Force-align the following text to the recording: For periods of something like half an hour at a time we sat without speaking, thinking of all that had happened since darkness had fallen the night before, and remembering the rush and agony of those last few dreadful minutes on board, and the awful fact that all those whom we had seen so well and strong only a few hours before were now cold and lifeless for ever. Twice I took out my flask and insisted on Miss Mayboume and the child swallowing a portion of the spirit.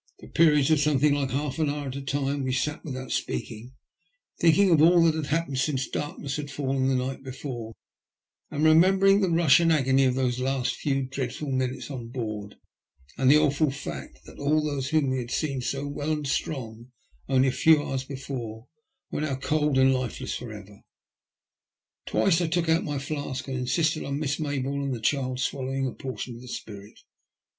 For 0.19 0.29
periods 0.29 0.71
of 0.71 0.79
something 0.79 1.13
like 1.13 1.29
half 1.29 1.59
an 1.59 1.69
hour 1.69 1.87
at 1.89 1.95
a 1.95 2.01
time 2.01 2.41
we 2.43 2.53
sat 2.53 2.83
without 2.83 3.11
speaking, 3.11 3.75
thinking 4.39 4.71
of 4.71 4.81
all 4.81 5.03
that 5.03 5.13
had 5.13 5.27
happened 5.27 5.59
since 5.59 5.87
darkness 5.87 6.37
had 6.37 6.49
fallen 6.49 6.87
the 6.87 6.95
night 6.95 7.21
before, 7.21 7.75
and 8.49 8.63
remembering 8.63 9.21
the 9.21 9.29
rush 9.29 9.59
and 9.59 9.71
agony 9.71 10.05
of 10.05 10.15
those 10.15 10.39
last 10.39 10.73
few 10.75 11.03
dreadful 11.03 11.51
minutes 11.51 11.91
on 11.91 12.07
board, 12.07 12.55
and 13.15 13.29
the 13.29 13.37
awful 13.37 13.69
fact 13.69 14.25
that 14.25 14.39
all 14.39 14.65
those 14.65 14.89
whom 14.89 15.11
we 15.11 15.19
had 15.19 15.29
seen 15.29 15.61
so 15.61 15.85
well 15.85 16.11
and 16.11 16.27
strong 16.27 16.87
only 17.29 17.49
a 17.49 17.51
few 17.51 17.83
hours 17.83 18.03
before 18.03 18.67
were 19.11 19.21
now 19.21 19.35
cold 19.35 19.77
and 19.77 19.93
lifeless 19.93 20.33
for 20.33 20.51
ever. 20.51 20.81
Twice 22.07 22.41
I 22.41 22.47
took 22.47 22.67
out 22.67 22.83
my 22.83 22.97
flask 22.97 23.47
and 23.47 23.55
insisted 23.55 24.03
on 24.03 24.17
Miss 24.17 24.37
Mayboume 24.39 24.81
and 24.85 24.95
the 24.95 24.99
child 24.99 25.39
swallowing 25.39 25.85
a 25.85 25.91
portion 25.93 26.33
of 26.37 26.41
the 26.41 26.47
spirit. 26.47 26.99